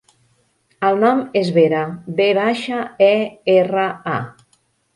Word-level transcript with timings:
El 0.89 0.97
nom 1.03 1.21
és 1.41 1.51
Vera: 1.59 1.83
ve 2.21 2.27
baixa, 2.39 2.81
e, 3.11 3.13
erra, 3.59 3.87
a. 4.17 4.61